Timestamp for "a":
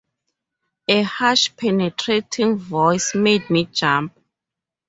0.87-1.03